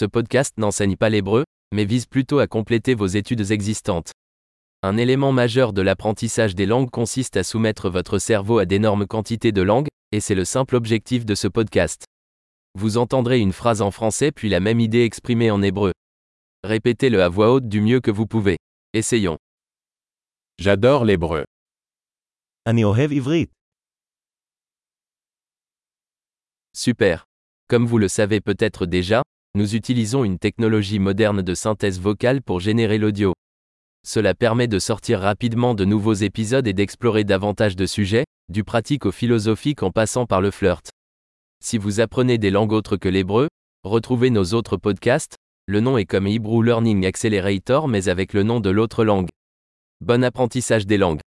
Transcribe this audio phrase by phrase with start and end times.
[0.00, 1.44] Ce podcast n'enseigne pas l'hébreu,
[1.74, 4.12] mais vise plutôt à compléter vos études existantes.
[4.82, 9.52] Un élément majeur de l'apprentissage des langues consiste à soumettre votre cerveau à d'énormes quantités
[9.52, 12.06] de langues, et c'est le simple objectif de ce podcast.
[12.78, 15.92] Vous entendrez une phrase en français puis la même idée exprimée en hébreu.
[16.64, 18.56] Répétez-le à voix haute du mieux que vous pouvez.
[18.94, 19.36] Essayons.
[20.58, 21.44] J'adore l'hébreu.
[26.74, 27.26] Super.
[27.68, 29.22] Comme vous le savez peut-être déjà,
[29.56, 33.34] nous utilisons une technologie moderne de synthèse vocale pour générer l'audio.
[34.06, 39.06] Cela permet de sortir rapidement de nouveaux épisodes et d'explorer davantage de sujets, du pratique
[39.06, 40.90] au philosophique en passant par le flirt.
[41.62, 43.48] Si vous apprenez des langues autres que l'hébreu,
[43.82, 45.36] retrouvez nos autres podcasts,
[45.66, 49.28] le nom est comme Hebrew Learning Accelerator mais avec le nom de l'autre langue.
[50.00, 51.20] Bon apprentissage des langues.